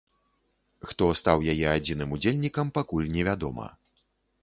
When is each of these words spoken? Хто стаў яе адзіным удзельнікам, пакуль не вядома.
Хто 0.91 1.09
стаў 1.21 1.45
яе 1.55 1.67
адзіным 1.75 2.09
удзельнікам, 2.19 2.75
пакуль 2.79 3.11
не 3.19 3.31
вядома. 3.33 3.73